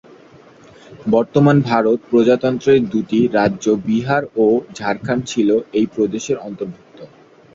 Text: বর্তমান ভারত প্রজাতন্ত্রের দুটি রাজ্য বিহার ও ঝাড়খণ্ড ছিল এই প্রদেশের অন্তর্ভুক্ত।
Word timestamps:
বর্তমান 1.07 1.57
ভারত 1.61 1.99
প্রজাতন্ত্রের 2.09 2.81
দুটি 2.93 3.19
রাজ্য 3.37 3.65
বিহার 3.87 4.23
ও 4.37 4.45
ঝাড়খণ্ড 4.77 5.23
ছিল 5.27 5.49
এই 5.73 5.85
প্রদেশের 5.95 6.37
অন্তর্ভুক্ত। 6.39 6.99